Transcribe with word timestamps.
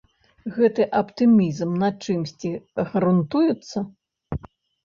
Гэты 0.53 0.85
аптымізм 0.99 1.75
на 1.83 1.89
чымсьці 2.05 2.51
грунтуецца? 2.95 3.77